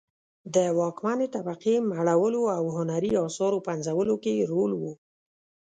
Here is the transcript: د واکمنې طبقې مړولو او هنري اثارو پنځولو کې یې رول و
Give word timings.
د 0.55 0.57
واکمنې 0.79 1.27
طبقې 1.35 1.75
مړولو 1.91 2.43
او 2.57 2.63
هنري 2.77 3.11
اثارو 3.27 3.63
پنځولو 3.67 4.13
کې 4.23 4.31
یې 4.39 4.45
رول 4.51 4.71
و 4.77 4.83